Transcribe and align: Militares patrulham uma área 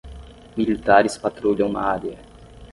Militares 0.57 1.15
patrulham 1.15 1.69
uma 1.69 1.81
área 1.83 2.17